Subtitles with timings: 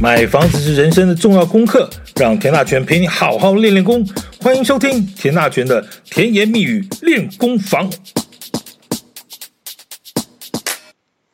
[0.00, 4.02] 买房子是人生的重要功课，让田大权陪你好好练练功。
[4.40, 7.90] 欢迎收听田大权的甜言蜜语练功房。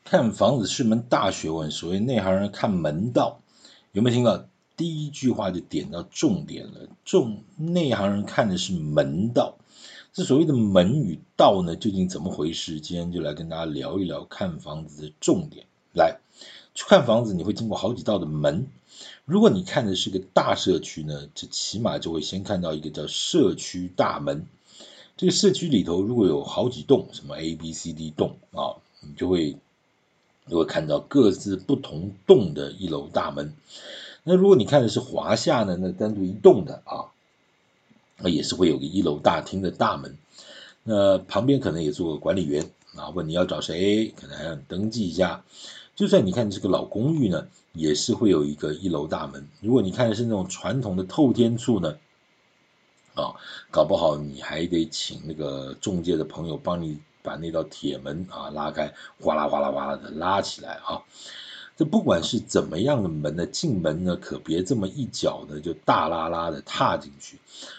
[0.05, 3.41] 看房子是门大学问，所谓内行人看门道，
[3.93, 4.49] 有没有听到？
[4.77, 9.57] 第一句话就点到重点了，重内行人看的是门道。
[10.13, 12.81] 这所谓的门与道呢，究竟怎么回事？
[12.81, 15.67] 今天就来跟大家聊一聊看房子的重点。
[15.95, 16.17] 来。
[16.77, 18.67] 去看房子，你会经过好几道的门。
[19.25, 24.47] 如果你看的是个大社区呢，这起码就会先看到一个叫社区大门。
[25.17, 29.57] 这个社区里头如果有好几栋，什么 A、B、C、D 栋啊，你就会
[30.51, 33.55] 就会看到各自不同栋的一楼大门。
[34.23, 37.09] 那如果你看的是华夏呢，那单独一栋的啊，
[38.19, 40.19] 那也是会有个一楼大厅的大门。
[40.83, 45.43] 那旁边可能也做个管理员啊，问你要找谁，可能还要登记一下。
[45.97, 49.49] 就算你看这个老公寓呢，也是会有一个一楼大门。
[49.63, 51.97] 如果你看的是那种传统的透天厝呢，
[53.15, 53.33] 啊，
[53.71, 61.01] 搞不好你还得请那个中介的朋友帮你把那道铁门啊拉开，哗啦哗啦哗啦的拉起来啊。
[61.79, 67.39] 这不管是怎么样的门呢，进门呢可别这么一脚呢就大拉拉的踏进去，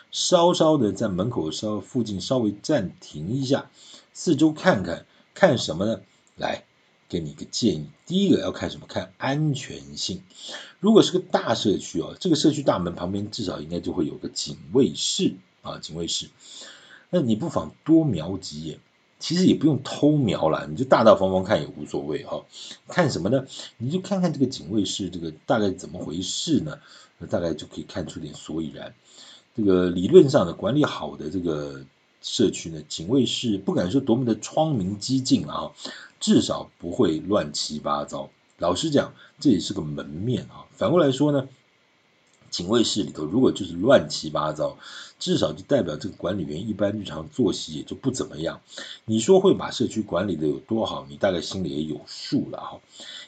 [0.10, 3.70] 稍稍的在门口稍附近稍微暂停一下，
[4.12, 5.06] 四周看看，
[5.36, 6.02] 看什么呢？
[6.36, 6.64] 来。
[7.10, 8.86] 给你一个建议，第一个要看什么？
[8.88, 10.22] 看安全性。
[10.80, 16.28] 如果是个大社区哦，这个社区大门旁边至少应该就会有个警卫室啊，警卫室。
[17.10, 18.80] 那你不妨多瞄几眼，
[19.20, 22.46] 其实也不用偷瞄了，你就大大方方看也无所谓哈。
[22.88, 23.46] 看什么呢？
[23.78, 26.78] 你就看看这个警卫室这个大概怎么回事呢？
[27.18, 28.94] 那大概就可以看出点所以然。
[29.56, 31.84] 这个理论上的管理好的这个
[32.30, 35.72] 社区呢，警卫室不敢说多么的窗明几净啊。
[36.20, 38.28] 至少不会乱七八糟。
[38.58, 40.66] 老实讲，这也是个门面啊。
[40.74, 41.48] 反过来说呢，
[42.50, 44.78] 警卫室里头如果就是乱七八糟，
[45.20, 48.62] 至少就代表这个管理员一般日常作息也就不怎么样。
[49.06, 52.80] 你说会把社区管理的有多好，你大概心里也有数了哈。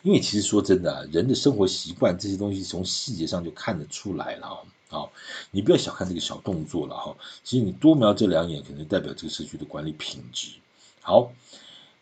[0.03, 4.57] 因为其实说真的，人的生活习惯这些东西从细节上就看得出来了啊。
[4.89, 5.11] 好，
[5.51, 7.15] 你不要小看这个小动作了哈。
[7.43, 10.49] 其实你多瞄这两眼，可能代表这个社区的管理品质
[11.01, 11.31] 好。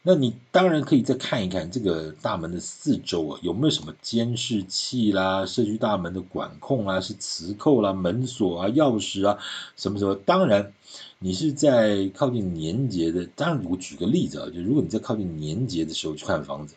[0.10, 9.38] 那你当然可以再看一看这个大门的四周啊，有没有什么监视器啦，社区大门的管控啦，是磁扣啦、门锁啊、钥匙啊，
[9.76, 10.16] 什么什么。
[10.16, 10.72] 当然，
[11.20, 16.76] 你是在靠近年节的，当然我举个例子啊，就如果你在靠近年节的时候去看房子，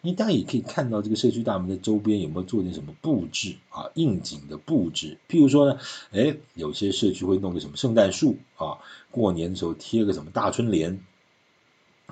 [0.00, 5.18] 你当然也可以看到这个社区大门的周边有没有做点什么布置啊，应景的布置。
[5.28, 5.78] 譬如说呢，
[6.12, 8.78] 哎，有些社区会弄个什么圣诞树啊，
[9.10, 10.98] 过年的时候贴个什么大春联。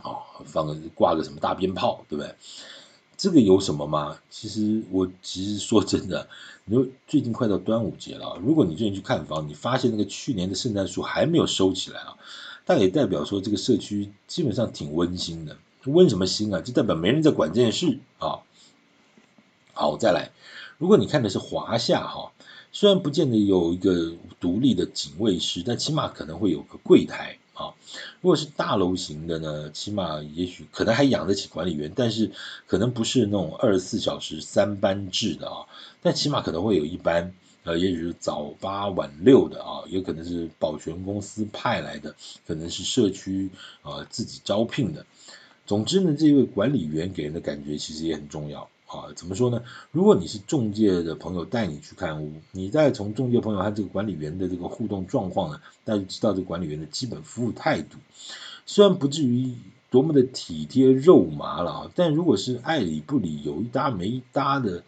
[0.03, 2.35] 啊，放个挂个什么大鞭炮，对不对？
[3.17, 4.17] 这个有什么吗？
[4.31, 6.29] 其实我其实说真的，
[6.65, 12.17] 你说最近快到端午节了，如果你最近去看房，你发现那个去年的圣诞树还没有收起来啊，
[12.65, 15.57] 但也代表说这个社区基本上挺温馨的。
[15.87, 16.61] 温什么馨啊？
[16.61, 18.39] 就代表没人在管这件事啊。
[19.73, 20.31] 好，再来，
[20.77, 22.31] 如果你看的是华夏哈，
[22.71, 27.38] 虽然不见得有一个独立的警卫室，但起码可能会有个柜台。
[27.59, 27.75] 啊，
[28.21, 32.31] 如果是大楼型的呢，起码也许可能还养得起管理员，但是
[32.69, 35.67] 可能不是那种二十四小时三班制的啊，
[36.01, 42.15] 但起码可能会有一班，呃，也许是早八晚六的啊，也可能是保全公司派来的，
[42.47, 43.51] 可能是社区
[43.83, 45.05] 啊自己招聘的。
[45.67, 48.71] 总之呢，这位管理员给人的感觉其实也很重要。
[48.89, 49.63] 啊，怎么说呢？
[49.93, 57.99] 如果你是中介的朋友带你去看屋，你再从中介朋友和这个管理员的这个互动状况呢，大家就知道这管理员的基本服务态度。
[58.65, 59.55] 虽然不至于
[59.91, 64.83] 多么的体贴肉麻了啊，但如果是爱理不理、有一搭没一搭的，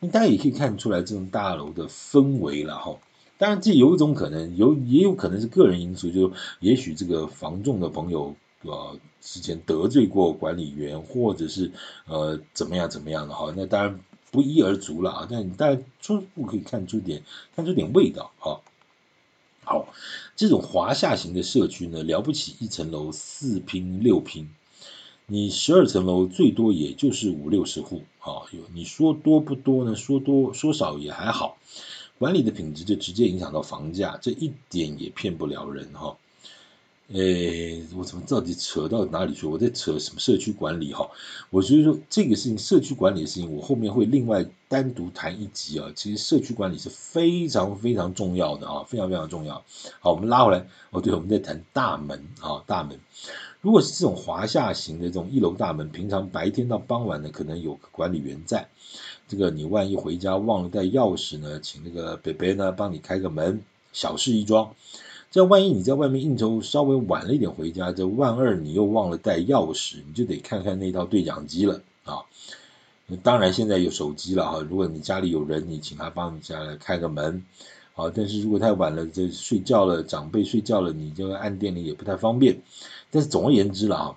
[0.00, 2.98] 你大家也可以看出来这种大楼的氛围了哈。
[3.38, 8.34] 当然，这有一种可能，有也有可能是个人因素，就也许这个房仲的朋友。
[8.62, 11.72] 呃，之前得罪过管理员，或者是
[12.06, 14.00] 呃怎么样怎么样的哈，那当然
[14.30, 15.28] 不一而足了啊。
[15.30, 17.22] 但你大概初步可以看出点，
[17.56, 18.60] 看出点味道啊。
[19.64, 19.88] 好，
[20.36, 24.50] 这种华夏型的社区呢，了不起一层楼四拼六拼，
[25.26, 28.44] 你十二层楼最多也就是五六十户啊。
[28.50, 29.94] 有你说多不多呢？
[29.94, 31.56] 说多说少也还好，
[32.18, 36.18] 管理的品质就直接影响到房价，这一点也骗不了人哈。
[37.12, 39.44] 诶，我怎么到底扯到哪里去？
[39.44, 41.10] 我在扯什么社区管理哈？
[41.50, 45.90] 我觉得说这个事情，社区管理的事情，我后面会另外单独谈一集啊。
[45.96, 49.64] 其实社区管理是非常非常重要的啊，非常非常重要。
[49.98, 52.96] 好，我们拉回来哦，对，我们在谈大门啊，大门。
[53.60, 58.68] 如果是这种华夏型的这种一楼大门，平常白天到傍晚呢，可能有个管理员在。
[59.26, 63.60] 这个你万一回家忘了带钥匙呢，请那个北北呢帮你开个门，
[63.92, 64.72] 小事一桩。
[65.30, 72.18] 这万一你在外面应酬稍微晚了一点回家，这万二你又忘了带钥匙，你就得看看那套对讲机了啊。
[73.22, 77.44] 当然现在有手机了哈，如果你家里有人，你请他帮你家来开个门
[77.94, 78.10] 啊。
[78.12, 82.60] 但是如果太晚了，这睡觉了，长辈睡觉了，你就按电铃也不太方便。
[83.12, 84.16] 但是总而言之了啊，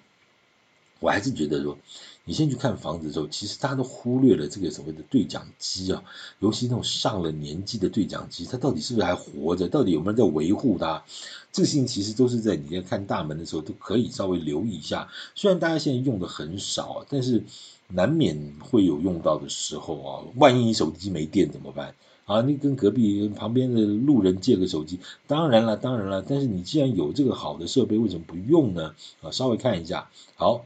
[1.04, 1.78] 我还是觉得说。
[2.26, 6.02] 你先去看房子的时候，其实大家都忽略了这个所谓的对讲机啊，
[6.40, 9.68] 尤其那种上了年纪的对讲机，它到底是不是还活着？
[9.68, 11.04] 到底有没有人在维护它？
[11.52, 15.10] 这个事情其实都是在你在看大门的时候都可以稍微留意一下。
[15.36, 17.44] 虽然大家现在用的很少，但是
[17.90, 20.24] 难免会有用到的时候啊。
[20.38, 21.94] 万一你手机没电怎么办？
[22.26, 26.22] 啊，你跟隔壁旁边的路人借个手机，当然了，当然了。
[26.22, 28.96] 但是你既然有这个好的设备，为什么不用呢？
[29.22, 30.66] 啊，稍微看一下，好。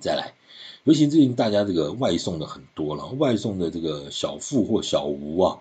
[0.00, 0.34] 再来，
[0.84, 5.60] 尤其最近大家这个外送的很多了，外送的这个小富或小吴啊，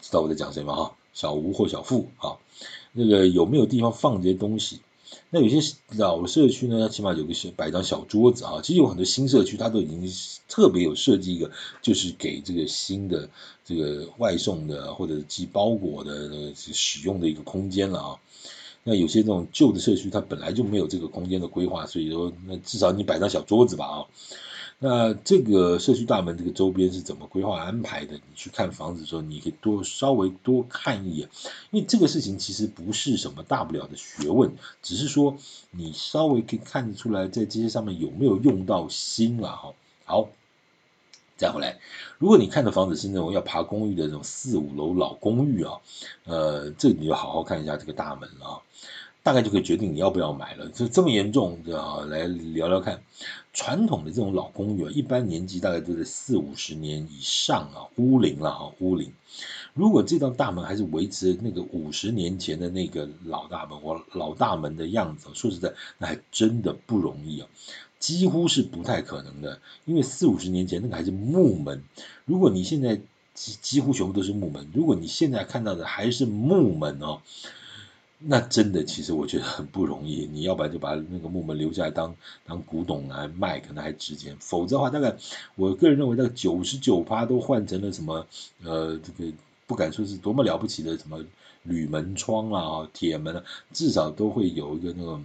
[0.00, 0.74] 知道我在讲谁吗？
[0.74, 2.38] 哈，小吴或小富啊，
[2.92, 4.80] 那个有没有地方放这些东西？
[5.30, 8.60] 那有些老社区呢，起码有个小摆张小桌子啊。
[8.62, 10.00] 其实有很多新社区，它都已经
[10.48, 11.50] 特别有设计一个，
[11.82, 13.28] 就是给这个新的
[13.64, 18.16] 这个外送的或者寄包裹的使用的一个空间了啊。
[18.84, 24.06] 那有些这种旧的社区，它本来就没有这个空间的规划，所以说，那至少你摆张小桌子吧啊。
[24.78, 28.14] 那这个社区大门这个周边是怎么规划安排的？
[28.14, 31.28] 你去看房子的时候，你可以多稍微多看一眼，
[31.70, 35.36] 因为这个事情其实不是什么大不了的学问，只是说
[35.70, 39.74] 你稍微可以看得出来，在这些上面有没有用到心了哈。
[40.04, 40.28] 好。
[41.38, 41.78] 再回来，
[42.16, 45.74] 如果你看的房子是那种要爬公寓的那种四五楼老公寓啊，
[46.24, 48.62] 呃，这你就好好看一下这个大门了啊，
[49.26, 50.68] 大概就可以决定你要不要买了。
[50.68, 53.02] 就这么严重，对啊，来聊聊看。
[53.52, 59.12] 传统的这种老公寓啊，一般年纪大概都在四五十年以上啊，屋龄了啊，屋龄。
[59.74, 67.48] 如果这道大门还是维持那个五十年前的那个老大门或老大门的样子，说实在，那还真的不容易啊。
[67.98, 71.82] 几乎是不太可能的，因为四五十年前那个还是木门。
[72.26, 73.00] 如果你现在
[73.34, 77.20] 几几乎全部都是木门，如果你现在看到的还是木门哦，
[78.18, 80.28] 那真的其实我觉得很不容易。
[80.32, 82.14] 你要不然就把那个木门留下来当
[82.44, 84.36] 当古董来卖，可能还值钱。
[84.40, 85.16] 否则的话，大概
[85.54, 88.26] 我个人认为，大概九十九趴都换成了什么
[88.64, 89.32] 呃，这个
[89.66, 91.24] 不敢说是多么了不起的什么
[91.62, 95.20] 铝门窗啊、铁门啊，至少都会有一个那个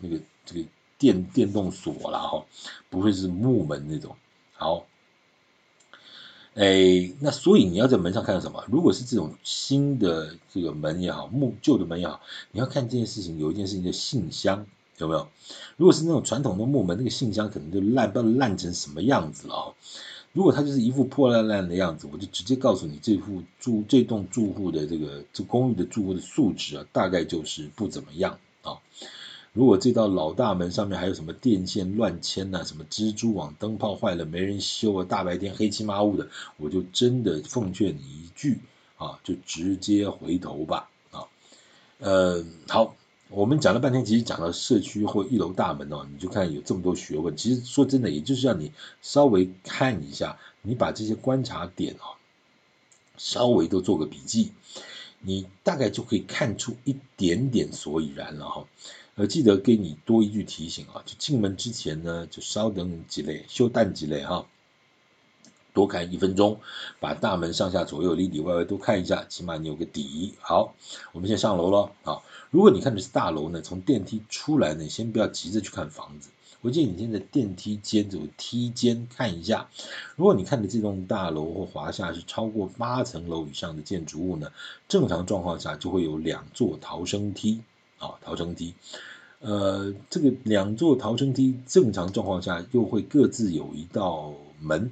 [0.00, 0.66] 那个这个。
[1.00, 2.44] 电电动锁了哈，
[2.90, 4.14] 不会是木门那种。
[4.52, 4.86] 好，
[6.54, 8.64] 哎，那所以你要在门上看到什么？
[8.68, 12.20] 如果是这种新的这个门也好，木旧的门也好，
[12.50, 14.66] 你要看这件事情，有一件事情叫信箱，
[14.98, 15.28] 有没有？
[15.76, 19.72] 如果是那种传统的木门，那个信箱可能就烂，不知道烂成什么样子了啊。
[20.32, 28.74] 如果它就是一副破烂烂的样子，我就直接告诉你，这户住这栋住户的这个这公寓的住户的素质啊，大概就是不怎么样啊。
[29.52, 38.60] 如果这道老大门上面还有什么电线乱牵呐，什么蜘蛛网、灯泡坏了没人修啊，大白天黑漆麻乌的，我就真的奉劝你一句
[38.96, 41.26] 啊，就直接回头吧啊。
[41.98, 42.94] 呃，好，
[43.28, 47.36] 我们讲了半天，其实讲到社区或一楼大门哦，你就看有这么多学问。
[47.36, 48.70] 其实说真的，也就是让你
[49.02, 52.14] 稍微看一下，你把这些观察点啊，
[53.16, 54.52] 稍微都做个笔记，
[55.18, 58.64] 你大概就可以看出一点点所以然了哈。
[59.20, 64.46] 呃，记得给你多一句提醒啊，就进门之前呢，就稍等几类，休淡几类哈，
[65.74, 66.58] 多看一分钟，
[67.00, 70.32] 把大门上下左右里里外外都看一下，起码你有个底。
[70.40, 70.74] 好，
[71.12, 72.22] 我们先上楼了啊。
[72.50, 76.30] 如果你看的是大楼呢，从电梯出来呢，先不要急着去看房子，
[76.62, 79.68] 我建议你先在电梯间走梯间看一下。
[80.16, 84.50] 如果你看的这栋大楼或华厦是超过八层楼以上的建筑物呢，
[84.88, 87.60] 正常状况下就会有两座逃生梯。
[88.00, 88.74] 啊，逃生梯，
[89.38, 94.90] 呃，这个两座逃生梯正常状况下又会各自有一道门，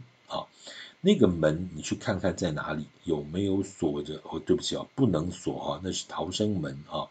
[1.00, 4.20] 那个门你去看看在哪里，有没有锁着？
[4.24, 7.06] 哦，对不起啊，不能锁啊，那是逃生门啊。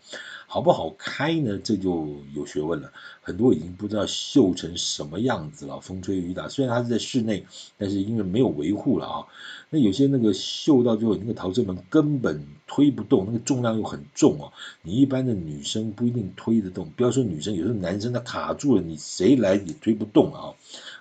[0.50, 1.58] 好不好开呢？
[1.62, 2.92] 这就有学问了。
[3.22, 6.48] 很多已经不知道锈成什么样子了，风吹雨打。
[6.48, 7.46] 虽然它是在室内，
[7.78, 9.26] 但是因为没有维护了啊。
[9.70, 14.52] 那有些那个锈到最后，那个逃生门根本推不动，那个重量又很重啊。
[14.82, 20.56] 你一般的女生不一定推得动，不要说女生，有时候男生他卡住了，你谁来也推不动啊。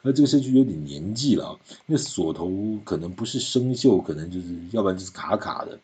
[0.06, 5.78] 那这个社区有点年纪了，那锁头可能不是生锈，可能就是要不然就是卡卡的。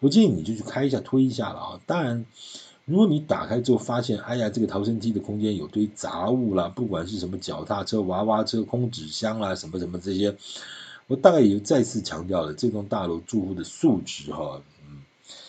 [0.00, 1.80] 我建议你就去开一下，推一下了啊。
[1.84, 2.24] 当然。
[2.88, 10.36] 如果你打开之后发现，哎呀，这个逃生梯的空间有堆杂物啦，不管是什么脚踏车、娃娃车、空纸箱啦，什么什么这些，
[11.08, 15.02] 我大概也就再次强调了，这栋大楼住户的素质哈，嗯，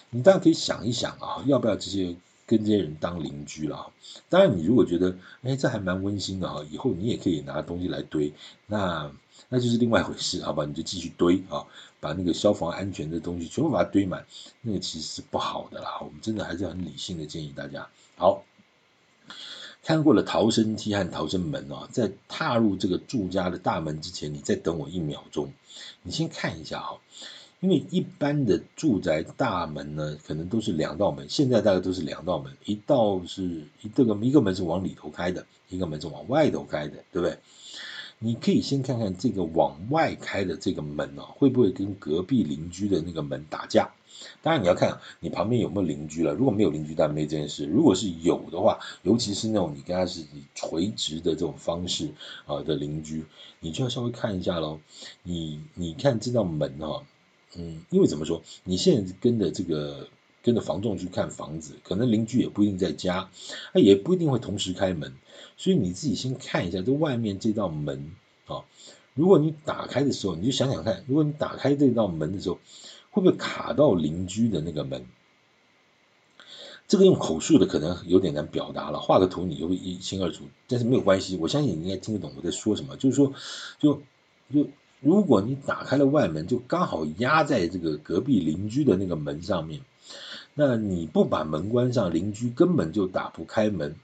[0.09, 2.15] 你大家可以想一想啊，要不要这些
[2.47, 3.91] 跟这些人当邻居了？
[4.29, 8.33] 当然，你如果觉得，哎，这还蛮温馨的哈，以后你也可以拿东西来堆，
[8.65, 9.11] 那
[9.49, 10.65] 那就是另外一回事，好吧？
[10.65, 11.67] 你就继续堆啊。
[11.99, 14.23] 把那个消防安全的东西全部把它堆满，
[14.61, 15.97] 那个其实是不好的啦。
[15.99, 17.89] 我们真的还是很理性的建议大家。
[18.15, 18.43] 好，
[19.83, 25.51] 看过了逃生梯和逃生门哦，在踏入这个住家的大门之前，你再等我一秒钟，
[26.03, 26.99] 你先看一下哈。
[27.59, 33.43] 因为一般的住宅大门呢，可能都是两道门，现在大概都是两道门，一道是
[33.81, 37.37] 一这个一个门是往里头开的，一个门是往外头开的，对不对？
[38.19, 43.91] 你可以先看看这个往外开的这个门哦，会不会跟隔壁邻居的那个门打架？
[44.41, 46.33] 当然你要看你旁边有没有邻居了。
[46.33, 47.67] 如果没有邻居，当然没这件事。
[47.67, 52.09] 如果是有的话，尤其是那种你跟他是以垂直的这种方式
[52.47, 53.23] 啊的邻居，
[53.59, 54.79] 你就要稍微看一下喽。
[55.21, 57.03] 你你看这道门哈，
[57.55, 60.09] 嗯，因为怎么说，你现在跟着这个
[60.43, 63.29] 跟着房仲去看房子，可能邻居也不一定在家，
[63.73, 65.13] 他也不一定会同时开门。
[65.55, 68.11] 所以你自己先看一下这外面这道门
[68.45, 68.65] 啊，
[69.13, 72.59] 如果你打开的时候，你就想想看，如果你打开这道门的时候，
[73.11, 75.05] 会不会卡到邻居的那个门？
[76.87, 80.45] 这个用口述的可能有点难表达了，画个图你就会一清二楚。
[80.69, 82.95] 但是没有关系，我相信你应该听得懂我在说什么。
[82.95, 83.33] 就是说，
[83.77, 84.01] 就
[84.53, 89.81] 就如果你打开了外门，就刚好压在这个隔壁邻居的那个门上面，
[90.53, 93.95] 那你不把门关上，邻居根本就打不开门。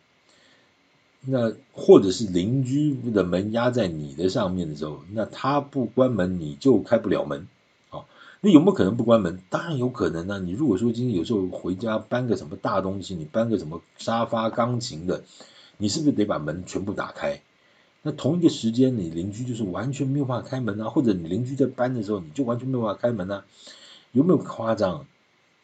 [1.26, 7.48] 那或者是邻居的门压在你的上面的时候，那他不关门你就开不了门，
[7.90, 8.04] 啊，
[8.42, 9.40] 那有没有可能不关门？
[9.50, 10.40] 当然有可能呢。
[10.40, 15.24] 你如果说今天有时候回家搬个什么大东西，你搬个什么沙发、钢琴的，
[15.78, 17.42] 你是不是得把门全部打开？
[18.04, 23.46] 那同一个时间，你邻居就是完全没有办法开门啊，或者你邻居在搬的时候，你就完全没有办法开门啊？
[24.12, 25.08] 有没有夸张？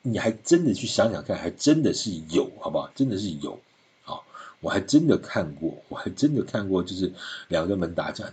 [0.01, 2.89] 你还真的去想想看，还真的是有，好不好？
[2.95, 3.59] 真的是有。
[4.05, 4.21] 啊
[4.61, 7.13] 我还真的看过，我还真的看过，就是
[7.47, 8.31] 两个门打架。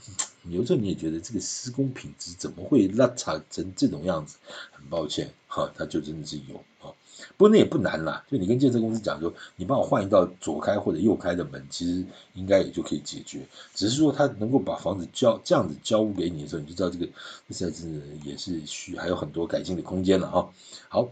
[0.50, 4.36] 有时候你也觉得这个施工品质怎么会拉差成这种样子？
[4.72, 6.92] 很抱歉，哈，它就真的是有啊。
[7.36, 13.40] 不过那也不难啦，就你跟建设公司讲说，你帮我换一道左开或者右开的门，其实应该也就可以解决。
[13.74, 17.06] 只是说他能够把房子交这样子交给你的时候，你就知道这个
[17.48, 20.50] 这在是也是需还有很多改进的空间了哈。
[20.88, 21.08] 好。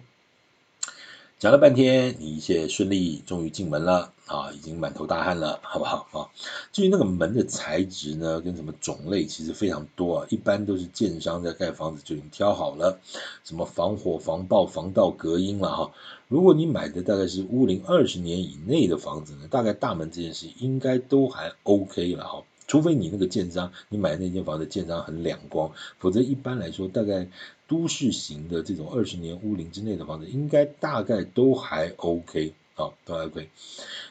[1.45, 6.25] 讲了半天，你一切顺利，终于进门了啊，已经满头大汗了，好不好啊？
[6.73, 12.99] 至于那个门的材质呢，跟什么种类，其实非常多啊，一般都是建商在盖房子就已经挑好了，
[13.45, 15.91] 什么防火、防爆、防盗、隔音了哈。
[16.29, 22.43] 如果你买的大概是屋龄二十年以内的房子呢，大概大门这件事应该都还 OK 了哈。
[22.67, 27.29] 除非你那个建商，你买的那间房子建商很两光，否则一般来说，大概
[27.69, 33.51] 都市型的这种二十年屋龄之内的房子，应该大概都还 OK 啊，都还 OK。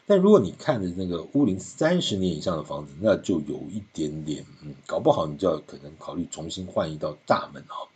[0.05, 7.88] 但如果你看的那个屋龄三十年以上的房子，那就有一点点，嗯，搞不好你就要可能考虑重新换一道大门哈，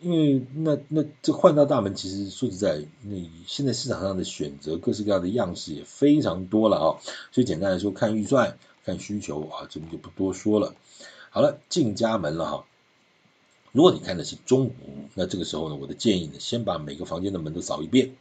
[0.00, 6.86] 因为那那这换道大门，其实说实在，那现在市场上的选择各式各样的样式也非常多了啊，
[7.30, 8.56] 所以简单来说，看预算。
[8.84, 10.74] 看需求啊，这边就不多说了。
[11.30, 12.64] 好了，进家门了哈。
[13.72, 14.74] 如果你看的是中午，
[15.14, 18.12] 那这个时候呢，我的建议呢，先把每个房间的门都扫一遍，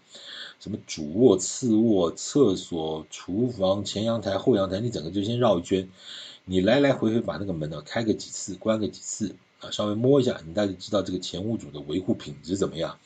[0.62, 5.90] 什么主卧、次卧、厕所、厨房、前阳台、后阳台，你整个就先绕一圈，
[6.46, 12.98] 你来来回回把那个门呢开个几次，关个几次啊，稍微摸一下，你大概知道这个前屋主的维护品质怎么样。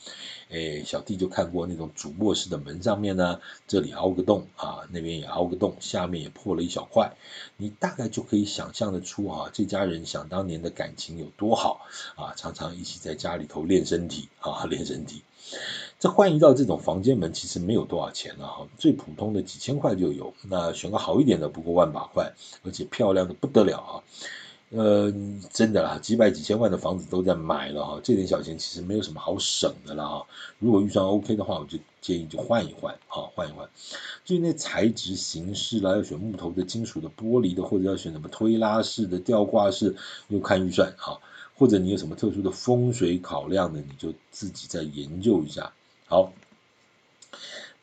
[0.50, 7.14] 哎，小弟就看过那种主卧室的门上面呢，这里凹个洞啊，那边也凹个洞，下面也破了一小块，
[7.58, 11.82] 你大概就可以想象得出啊，这家人想当年的感情有多好
[12.16, 15.24] 啊，常常一起在家里头练身体啊，练身体。
[16.00, 22.34] 这换一道这种房间门其实没有多少钱了哈，最普通的几千块就有，那选个好一点的不过万把块，
[22.64, 23.94] 而且漂亮的不得了啊。
[24.72, 25.14] 呃，
[25.54, 30.26] 真的啦，几百几千万的房子都在买了哈，这点小钱其实没有什么好省的了哈。
[30.60, 33.70] 如果预算 OK 的话，我就建议就换一换啊，换一换。
[34.26, 39.96] 至于那材质形式啦，要选木头的、金属的、玻璃的，或者要选什么推拉式的、吊挂式，
[40.30, 41.20] 又看预算啊。
[41.58, 43.80] 或者你有什么特殊的风水考量的？
[43.80, 45.72] 你就自己再研究一下。
[46.08, 46.34] 好。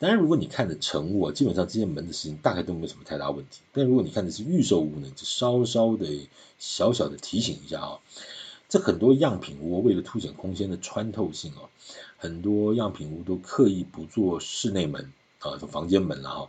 [0.02, 3.60] 当然，如果你看的成屋啊，基本上这些门的事情大概都没有什么太大问题。
[3.70, 6.28] 但如果你看的是预售屋呢，就稍稍的
[6.58, 8.00] 小小的提醒一下啊，
[8.68, 11.70] 这很多样品屋为了凸显空间的穿透性哦，
[12.16, 15.12] 很多样品屋都刻意不做室内门。
[15.42, 16.48] 啊，房间门了哈，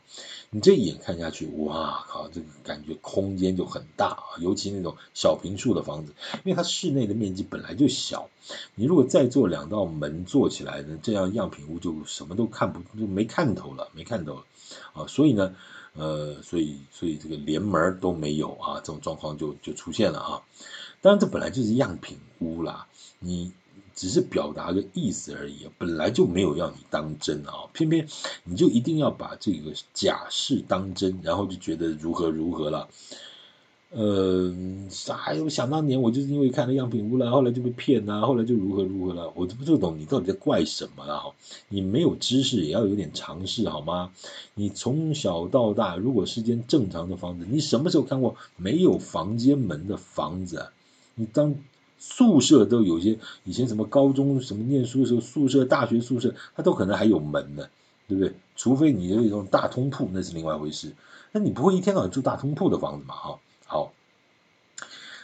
[0.51, 8.29] 你这一眼看下去，哇靠，这个感觉空间就很大啊，尤其那种小平数的房子，因为它室内的面积本来就小，
[8.75, 14.43] 你如果再做两道门做起来呢，这样样品屋就什么都看不就没看头了，没看头了
[14.93, 15.55] 啊，所以呢，
[15.93, 20.41] 呃，所以所以这个连门都没有啊，这种状况就就出现了啊，
[21.01, 23.51] 当然这本来就是样品屋啦，你。
[23.95, 28.07] 只是表达个意思而已，本来就没有要你当真啊，偏偏
[28.43, 32.87] 你就一定要把这个假事当真，然后就觉得如何如何了。
[33.91, 34.51] 呃，
[35.23, 41.31] 哎呦，想当年我就是因为看了样品屋了，后来就被骗了，后来就如何如何了，我就不懂你到底在怪什么了哈？
[41.69, 44.11] 你没有知识也要有点常识好吗？
[44.55, 50.69] 你从小到大，如果是间正常的房子，你什么时候看过没有房间门的房子？
[51.13, 51.53] 你当。
[52.05, 57.69] 宿舍都有些，以前什么高中什么念书的时候，宿舍、大学宿舍，它都可能还有门呢，
[58.09, 58.33] 对不对？
[58.57, 60.93] 除非你有一种大通铺，那是另外一回事。
[61.31, 63.15] 那你不会一天到晚住大通铺的房子嘛？
[63.15, 63.93] 哈，好。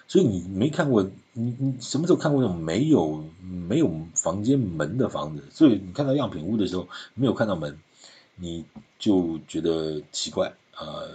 [0.08, 5.44] 所以你没看过，你你什么时候看过那种没有没有房间门的房子？
[5.52, 7.78] 所以你看到样品屋的时候没有看到门，
[8.38, 8.64] 你
[8.98, 11.10] 就觉得奇怪，呃，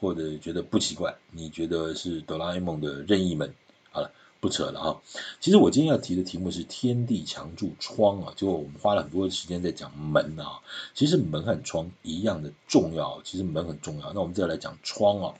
[0.00, 3.52] 或者觉得不奇怪，你觉得是哆啦 A 梦的任意门。
[3.90, 4.12] 好了。
[4.42, 5.00] 不扯了啊！
[5.38, 10.58] 其实我今天要提的题目是天地墙柱窗啊，就我们花了很多的时间在讲门啊。
[10.94, 14.12] 其实门和窗一样的重要，其实门很重要。
[14.12, 15.34] 那我们再来讲窗啊，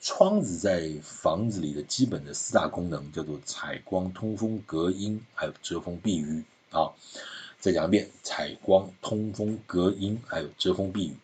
[0.00, 6.92] 窗子在房子里的基本的四大功能叫做采光、通风、隔音，还有遮风避雨啊。
[7.58, 11.16] 再讲一遍，采光、通风、隔音，还有遮风避雨。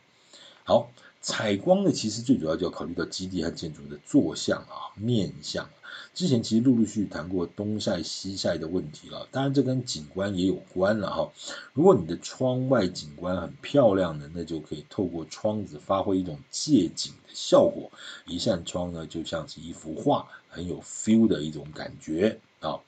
[0.65, 0.91] 好，
[1.23, 5.71] 采光呢，其实最主要就要考虑到基地和建筑的坐向啊、面向。
[6.15, 11.33] 之前其实陆陆续续谈过东晒西晒的问题了，当然这跟景观也有关了哈。
[11.73, 17.91] 如果你的窗外景观很漂亮的，那就可以透过窗子发挥一种借景的效果。
[18.27, 22.81] 一扇窗呢，就像是一幅画，很有 feel 的一种感觉啊。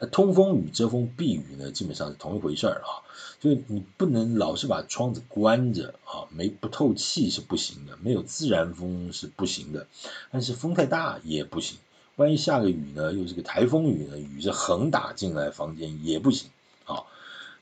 [0.00, 3.06] 那通风与遮风避雨呢，基本上是同一回事儿啊。
[3.40, 9.86] 就是你不能老是把窗子关着啊，没不透气是不行的，没有自然风是不行的，
[10.32, 11.78] 但是风太大也不行。
[12.16, 16.50] 万一下个雨呢，又是个台风雨呢，雨是横打进来房间也不行
[16.84, 17.04] 啊。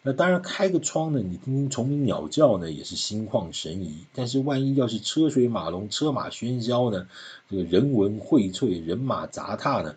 [0.02, 4.06] 那当然开个窗呢，你听听虫鸣鸟叫呢，也是心旷神怡。
[4.14, 7.06] 但是万一要是车水马龙、车马喧嚣呢，
[7.50, 9.96] 这个人文荟萃、人马杂沓呢？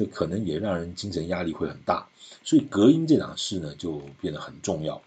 [0.00, 2.08] 这可能也让人精神压力会很大，
[2.42, 5.02] 所以隔音这档事呢就变得很重要。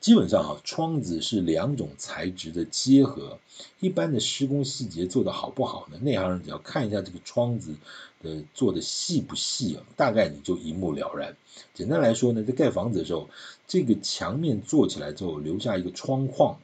[0.00, 3.38] 基本上哈，窗子是两种材质的结合，
[3.80, 5.98] 一般的施工细节做得好不好呢？
[6.00, 7.74] 内行人只要看一下这个窗子
[8.22, 11.36] 的做的细不细啊，大概你就一目了然。
[11.74, 13.28] 简单来说呢，在盖房子的时候，
[13.68, 16.56] 这个墙面做起来之后留下一个窗框，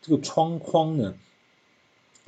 [0.00, 1.12] 这个窗框呢，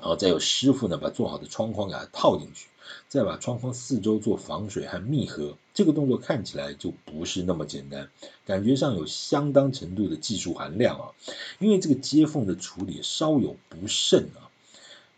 [0.01, 2.67] 然后再有师傅呢把做好的窗框给它套进去。
[3.09, 8.09] 再把窗框四周做防水和密合，这个动作看起来就不是那么简单，
[8.47, 11.11] 感觉上有相当程度的技术含量啊。
[11.59, 14.51] 因为这个接缝的处理稍有不慎啊，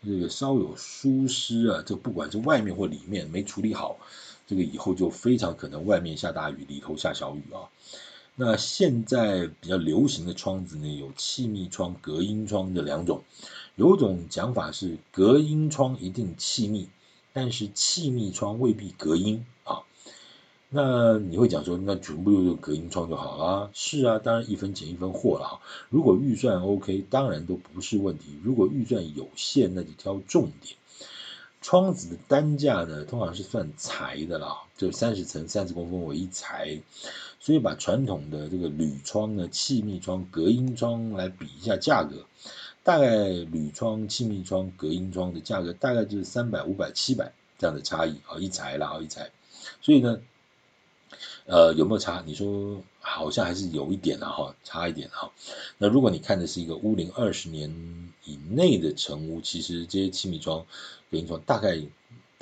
[0.05, 3.97] 这个稍有疏失啊，这不管是外面或里面没处理好，
[4.47, 7.69] 这个以后就非常可能外面下大雨，里头下小雨啊。
[8.35, 13.23] 那现在比较流行的窗子呢，有气密窗、隔音窗这两种，
[13.75, 16.89] 有种讲法是隔音窗一定气密。
[17.35, 19.81] 但是气密窗未必隔音啊，
[20.69, 23.71] 那你会讲说，那全部用隔音窗就好啊？
[23.73, 25.59] 是啊，当然一分钱一分货了啊。
[25.89, 28.37] 如果预算 OK，当然都不是问题。
[28.43, 30.75] 如果预算有限，那就挑重点。
[31.59, 36.79] 窗子的单价呢，通常是算材的啦，就三十层三十公分为一材，
[37.39, 42.27] 所以把传统的这个铝窗呢、气密窗、隔音窗来比一下价格。
[42.83, 49.31] 大概铝窗、气密窗、隔音窗的价格大概就是三百、五百、七百这样的差异啊，一材啦，一材。
[49.81, 50.19] 所以呢，
[51.45, 52.23] 呃，有没有差？
[52.25, 55.31] 你说好像还是有一点的哈，差一点哈。
[55.77, 60.65] 那如果你看的是一个屋龄二十年以内的成屋，其实这些气密窗、
[61.09, 61.81] 隔音窗大概。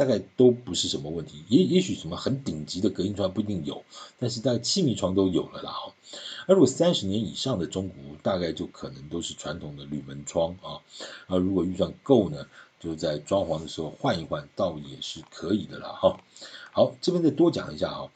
[0.02, 1.44] 大概都不是什么问题。
[1.48, 3.84] 也也许什么很顶级的隔音窗不一定有，
[4.18, 5.72] 但是大概气密窗都有了啦。
[6.48, 10.82] 而如果三十年以上的中古，大概就可能都是传统的铝门窗啊。
[11.28, 12.48] 而如果预算够呢，
[12.80, 16.20] 就在装潢的时候换一换，倒也是可以的啦哈。
[16.72, 18.10] 好，这边再多讲一下啊，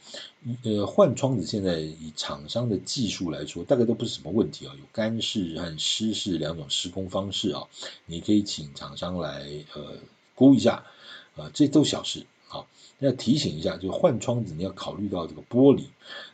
[0.63, 7.62] 呃，换窗子现在以厂商的技术来说，大概都不是什么问题啊，有干式和湿式两种施工方式啊，
[8.08, 9.45] 你可以请厂商来
[9.76, 9.98] 呃
[10.34, 10.84] 估一下，
[11.36, 12.65] 啊，这都小事啊。
[13.00, 15.84] 要提醒一下，就换窗子你要考虑到这个玻璃，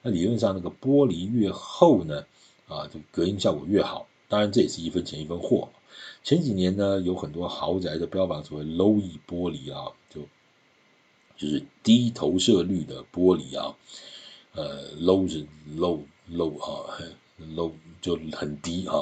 [0.03, 2.25] 那理论上那个玻璃越厚呢，
[2.67, 4.07] 啊，这隔音效果越好。
[4.29, 5.69] 当然这也是一分钱一分货。
[6.23, 10.21] 前几年呢，有很多豪宅的标榜所谓 Low-E 玻璃啊，就
[11.35, 13.75] 就是低投射率的玻璃啊，
[14.53, 15.99] 呃，low 是 low
[16.31, 16.95] low 啊
[17.56, 18.93] ，low 就很低啊，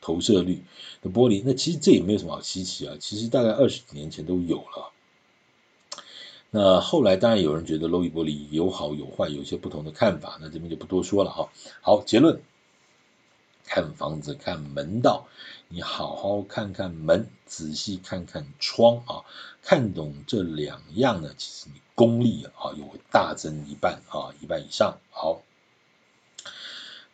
[0.00, 0.62] 投射率
[1.02, 4.92] 的玻璃，那其实这也没有什么好稀奇啊，其实大概二十几年前都有了。
[6.50, 11.48] 那后来当然有人觉得 Low-E 玻璃有好有坏，有些不同的看法，那这边就不多说了哈。
[11.82, 12.40] 好，结论。
[13.68, 15.26] 看房子看门道，
[15.66, 19.26] 你好好看看门，仔细看看窗啊，
[19.60, 24.98] 看懂这两样呢，其实你功力啊又会大增一半啊，一半以上。
[25.10, 25.42] 好，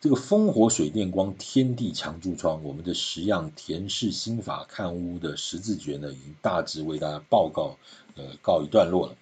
[0.03, 7.77] 这个烽火水电光天地墙柱窗，我们的十样田氏心法看屋的十字诀呢，已经大致为大家报告
[8.17, 9.15] 呃告一段落了。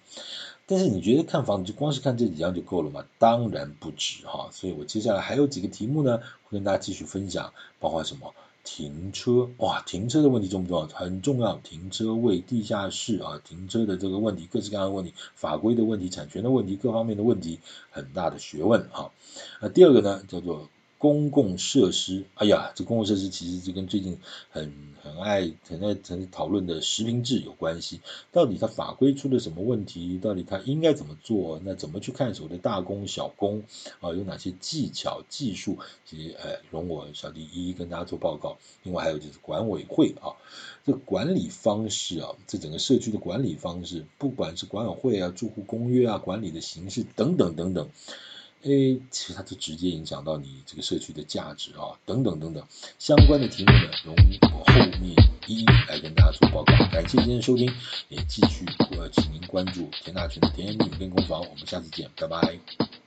[0.66, 3.04] 但是你觉得看房子就光是看这几样就够了吗？
[3.20, 10.86] 当然不止哈，所以我接下来还有几个题目呢，会跟大家继续分享，包括什么停车哇，停车的问题重不重要？
[10.86, 17.58] 很重要，停车位、地下室啊，停车的这个问题，各式各样的问题，法规的问题、产权的问题，各方面的问题，
[17.90, 19.10] 很大的学问哈。
[19.60, 20.68] 那第二个呢，叫做。
[21.02, 24.18] 公共设施，哎呀，这公共设施其实就跟最近
[24.50, 28.00] 很很爱很爱很讨论的实名制有关系。
[28.30, 30.20] 到底它法规出了什么问题？
[30.22, 31.60] 到底它应该怎么做？
[31.64, 33.64] 那怎么去看所谓的大工小工
[33.98, 34.10] 啊？
[34.10, 35.78] 有哪些技巧技术？
[36.06, 38.58] 其实，哎，容我小弟一一跟大家做报告。
[38.84, 40.38] 另外还有就是管委会啊，
[40.86, 47.88] 这管理方式啊，这整个社区的管理方式，不管是管委会啊、住户公约啊、管理的形式等等等等。
[48.64, 48.70] 哎，
[49.10, 52.64] 其实它就直接影响到你这个社区的价值啊，等等等等，
[52.98, 54.14] 相关的题目呢，容
[54.52, 56.72] 我后面一一来跟大家做报告。
[56.92, 57.72] 感谢今天收听，
[58.08, 58.64] 也继续
[58.96, 63.01] 呃，请您关注田大群的甜言蜜语练功房，我们下次见，拜拜。